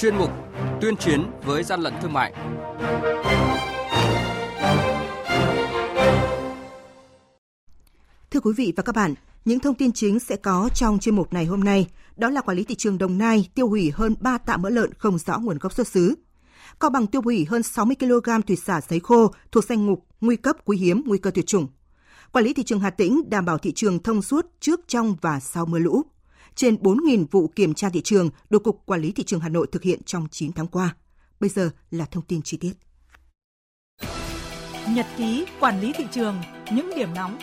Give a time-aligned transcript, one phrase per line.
[0.00, 0.30] chuyên mục
[0.80, 2.32] Tuyên chiến với gian lận thương mại.
[8.30, 11.32] Thưa quý vị và các bạn, những thông tin chính sẽ có trong chuyên mục
[11.32, 11.86] này hôm nay,
[12.16, 14.94] đó là quản lý thị trường Đồng Nai tiêu hủy hơn 3 tạ mỡ lợn
[14.94, 16.14] không rõ nguồn gốc xuất xứ.
[16.80, 20.36] Cao Bằng tiêu hủy hơn 60 kg thủy sản sấy khô thuộc danh mục nguy
[20.36, 21.68] cấp quý hiếm nguy cơ tuyệt chủng.
[22.32, 25.40] Quản lý thị trường Hà Tĩnh đảm bảo thị trường thông suốt trước, trong và
[25.40, 26.02] sau mưa lũ.
[26.54, 29.66] Trên 4.000 vụ kiểm tra thị trường được Cục Quản lý Thị trường Hà Nội
[29.72, 30.96] thực hiện trong 9 tháng qua.
[31.40, 32.72] Bây giờ là thông tin chi tiết.
[34.88, 36.36] Nhật ký quản lý thị trường,
[36.72, 37.38] những điểm nóng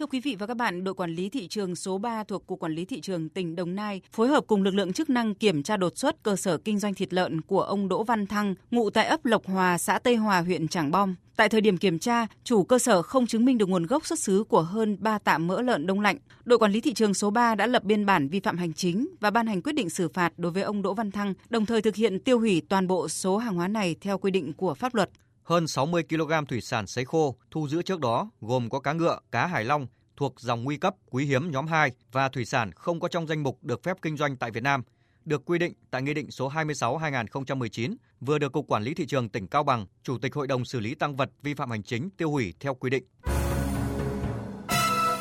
[0.00, 2.58] Thưa quý vị và các bạn, đội quản lý thị trường số 3 thuộc Cục
[2.60, 5.62] Quản lý Thị trường tỉnh Đồng Nai phối hợp cùng lực lượng chức năng kiểm
[5.62, 8.90] tra đột xuất cơ sở kinh doanh thịt lợn của ông Đỗ Văn Thăng, ngụ
[8.90, 11.14] tại ấp Lộc Hòa, xã Tây Hòa, huyện Trảng Bom.
[11.36, 14.18] Tại thời điểm kiểm tra, chủ cơ sở không chứng minh được nguồn gốc xuất
[14.18, 16.16] xứ của hơn 3 tạ mỡ lợn đông lạnh.
[16.44, 19.08] Đội quản lý thị trường số 3 đã lập biên bản vi phạm hành chính
[19.20, 21.82] và ban hành quyết định xử phạt đối với ông Đỗ Văn Thăng, đồng thời
[21.82, 24.94] thực hiện tiêu hủy toàn bộ số hàng hóa này theo quy định của pháp
[24.94, 25.10] luật
[25.44, 29.18] hơn 60 kg thủy sản sấy khô thu giữ trước đó gồm có cá ngựa,
[29.32, 33.00] cá hải long thuộc dòng nguy cấp quý hiếm nhóm 2 và thủy sản không
[33.00, 34.82] có trong danh mục được phép kinh doanh tại Việt Nam
[35.24, 39.28] được quy định tại Nghị định số 26/2019 vừa được Cục Quản lý Thị trường
[39.28, 42.10] tỉnh Cao Bằng, Chủ tịch Hội đồng xử lý tăng vật vi phạm hành chính
[42.10, 43.04] tiêu hủy theo quy định.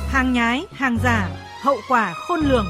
[0.09, 1.29] Hàng nhái, hàng giả,
[1.63, 2.65] hậu quả khôn lường.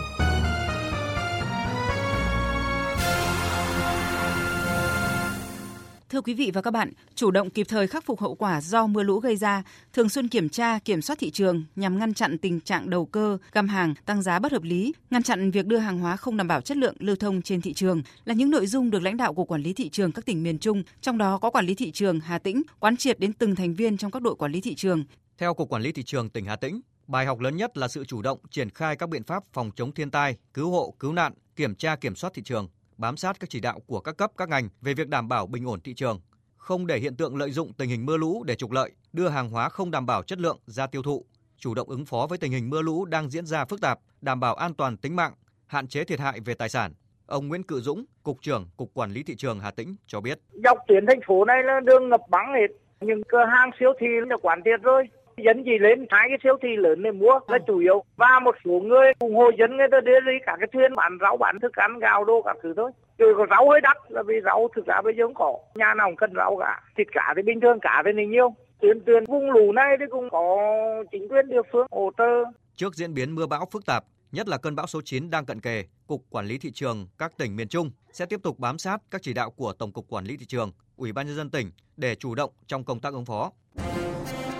[6.19, 8.87] Thưa quý vị và các bạn, chủ động kịp thời khắc phục hậu quả do
[8.87, 12.37] mưa lũ gây ra, thường xuyên kiểm tra, kiểm soát thị trường nhằm ngăn chặn
[12.37, 15.77] tình trạng đầu cơ, găm hàng, tăng giá bất hợp lý, ngăn chặn việc đưa
[15.77, 18.67] hàng hóa không đảm bảo chất lượng lưu thông trên thị trường là những nội
[18.67, 21.37] dung được lãnh đạo của quản lý thị trường các tỉnh miền Trung, trong đó
[21.37, 24.21] có quản lý thị trường Hà Tĩnh, quán triệt đến từng thành viên trong các
[24.21, 25.03] đội quản lý thị trường.
[25.37, 28.05] Theo Cục Quản lý thị trường tỉnh Hà Tĩnh, bài học lớn nhất là sự
[28.05, 31.33] chủ động triển khai các biện pháp phòng chống thiên tai, cứu hộ, cứu nạn,
[31.55, 32.67] kiểm tra kiểm soát thị trường
[32.99, 35.67] bám sát các chỉ đạo của các cấp các ngành về việc đảm bảo bình
[35.67, 36.21] ổn thị trường,
[36.57, 39.49] không để hiện tượng lợi dụng tình hình mưa lũ để trục lợi, đưa hàng
[39.49, 41.25] hóa không đảm bảo chất lượng ra tiêu thụ,
[41.57, 44.39] chủ động ứng phó với tình hình mưa lũ đang diễn ra phức tạp, đảm
[44.39, 45.33] bảo an toàn tính mạng,
[45.67, 46.93] hạn chế thiệt hại về tài sản.
[47.25, 50.39] Ông Nguyễn Cự Dũng, Cục trưởng Cục Quản lý Thị trường Hà Tĩnh cho biết.
[50.63, 54.07] Dọc tuyến thành phố này là đường ngập bắn hết, những cửa hàng siêu thị
[54.29, 55.03] đã quản tiệt rồi
[55.45, 57.39] dân chỉ lên hai cái siêu thị lớn để mua.
[57.47, 60.55] Là chủ yếu và một số người ủng hộ dân người ta đưa đi cả
[60.59, 62.91] cái thuyền bán rau bán thức ăn gạo đô các thứ thôi.
[63.17, 65.57] Chứ có rau hơi đắt là vì rau thực ra bây giờ không có.
[65.75, 66.81] Nhà nào cũng cần rau cả.
[66.97, 70.05] Thịt cá thì bình thường cả thì này nhiêu tuyên tuyên vùng lũ này thì
[70.11, 70.57] cũng có
[71.11, 72.43] chính quyền địa phương hỗ trợ.
[72.75, 75.61] Trước diễn biến mưa bão phức tạp nhất là cơn bão số 9 đang cận
[75.61, 79.01] kề, Cục Quản lý Thị trường các tỉnh miền Trung sẽ tiếp tục bám sát
[79.11, 81.71] các chỉ đạo của Tổng cục Quản lý Thị trường, Ủy ban Nhân dân tỉnh
[81.97, 83.51] để chủ động trong công tác ứng phó.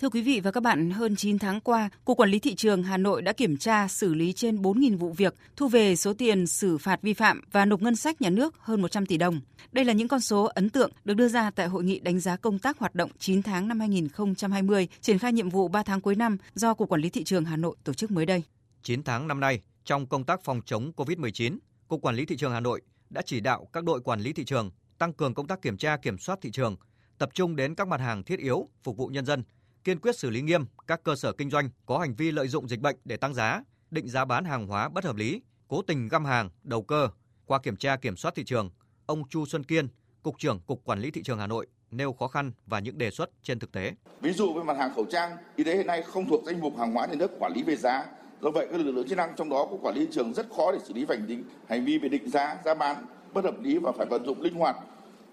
[0.00, 2.82] Thưa quý vị và các bạn, hơn 9 tháng qua, Cục Quản lý Thị trường
[2.82, 6.46] Hà Nội đã kiểm tra xử lý trên 4.000 vụ việc, thu về số tiền
[6.46, 9.40] xử phạt vi phạm và nộp ngân sách nhà nước hơn 100 tỷ đồng.
[9.72, 12.36] Đây là những con số ấn tượng được đưa ra tại Hội nghị đánh giá
[12.36, 16.14] công tác hoạt động 9 tháng năm 2020, triển khai nhiệm vụ 3 tháng cuối
[16.14, 18.42] năm do Cục Quản lý Thị trường Hà Nội tổ chức mới đây.
[18.82, 22.52] 9 tháng năm nay, trong công tác phòng chống COVID-19, Cục Quản lý Thị trường
[22.52, 22.80] Hà Nội
[23.10, 25.96] đã chỉ đạo các đội quản lý thị trường tăng cường công tác kiểm tra
[25.96, 26.76] kiểm soát thị trường,
[27.18, 29.42] tập trung đến các mặt hàng thiết yếu phục vụ nhân dân–
[29.84, 32.68] kiên quyết xử lý nghiêm các cơ sở kinh doanh có hành vi lợi dụng
[32.68, 36.08] dịch bệnh để tăng giá, định giá bán hàng hóa bất hợp lý, cố tình
[36.08, 37.08] găm hàng, đầu cơ.
[37.46, 38.70] Qua kiểm tra kiểm soát thị trường,
[39.06, 39.88] ông Chu Xuân Kiên,
[40.22, 43.10] Cục trưởng Cục Quản lý Thị trường Hà Nội nêu khó khăn và những đề
[43.10, 43.92] xuất trên thực tế.
[44.20, 46.78] Ví dụ về mặt hàng khẩu trang, y tế hiện nay không thuộc danh mục
[46.78, 48.04] hàng hóa nhà nước quản lý về giá.
[48.42, 50.46] Do vậy, các lực lượng chức năng trong đó của quản lý thị trường rất
[50.56, 51.38] khó để xử lý hành vi
[51.68, 54.54] hành vi về định giá, giá bán bất hợp lý và phải vận dụng linh
[54.54, 54.76] hoạt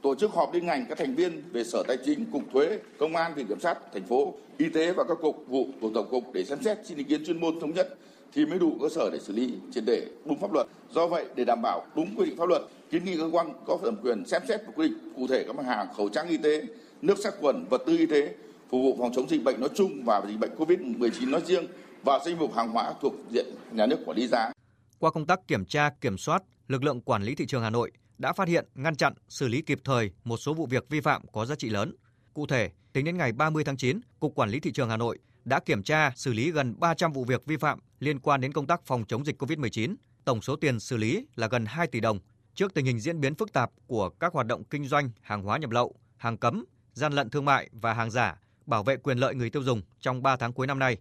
[0.06, 3.16] tổ chức họp liên ngành các thành viên về Sở Tài chính, Cục Thuế, Công
[3.16, 6.34] an, Viện Kiểm sát, thành phố, Y tế và các cục vụ của Tổng cục
[6.34, 7.98] để xem xét xin ý kiến chuyên môn thống nhất
[8.34, 10.68] thì mới đủ cơ sở để xử lý triệt để đúng pháp luật.
[10.92, 12.62] Do vậy, để đảm bảo đúng quy định pháp luật,
[12.92, 15.56] kiến nghị cơ quan có thẩm quyền xem xét và quy định cụ thể các
[15.56, 16.64] mặt hàng khẩu trang y tế,
[17.02, 18.36] nước sát khuẩn, vật tư y tế
[18.70, 21.68] phục vụ phòng chống dịch bệnh nói chung và dịch bệnh COVID-19 nói riêng
[22.04, 24.52] và danh mục hàng hóa thuộc diện nhà nước quản lý giá.
[25.00, 27.92] Qua công tác kiểm tra, kiểm soát, lực lượng quản lý thị trường Hà Nội
[28.18, 31.28] đã phát hiện, ngăn chặn, xử lý kịp thời một số vụ việc vi phạm
[31.28, 31.96] có giá trị lớn.
[32.34, 35.20] Cụ thể, tính đến ngày 30 tháng 9, Cục Quản lý Thị trường Hà Nội
[35.46, 38.68] đã kiểm tra, xử lý gần 300 vụ việc vi phạm liên quan đến công
[38.68, 39.96] tác phòng chống dịch COVID-19,
[40.26, 42.20] Tổng số tiền xử lý là gần 2 tỷ đồng.
[42.56, 45.58] Trước tình hình diễn biến phức tạp của các hoạt động kinh doanh, hàng hóa
[45.58, 49.36] nhập lậu, hàng cấm, gian lận thương mại và hàng giả, bảo vệ quyền lợi
[49.36, 50.98] người tiêu dùng trong 3 tháng cuối năm nay,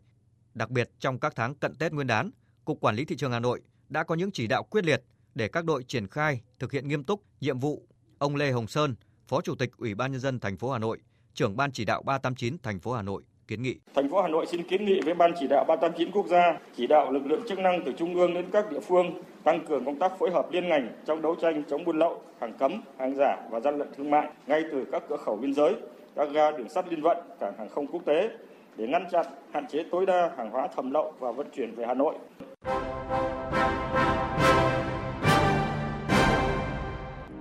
[0.55, 2.31] đặc biệt trong các tháng cận Tết Nguyên đán,
[2.65, 5.03] Cục Quản lý thị trường Hà Nội đã có những chỉ đạo quyết liệt
[5.35, 7.83] để các đội triển khai thực hiện nghiêm túc nhiệm vụ.
[8.19, 8.95] Ông Lê Hồng Sơn,
[9.29, 10.99] Phó Chủ tịch Ủy ban nhân dân thành phố Hà Nội,
[11.35, 13.77] trưởng ban chỉ đạo 389 thành phố Hà Nội kiến nghị.
[13.95, 16.87] Thành phố Hà Nội xin kiến nghị với ban chỉ đạo 389 quốc gia chỉ
[16.87, 19.99] đạo lực lượng chức năng từ trung ương đến các địa phương tăng cường công
[19.99, 23.37] tác phối hợp liên ngành trong đấu tranh chống buôn lậu, hàng cấm, hàng giả
[23.51, 25.75] và gian lận thương mại ngay từ các cửa khẩu biên giới,
[26.17, 28.31] các ga đường sắt liên vận, cảng hàng không quốc tế
[28.77, 31.85] để ngăn chặn, hạn chế tối đa hàng hóa thẩm lậu và vận chuyển về
[31.87, 32.15] Hà Nội.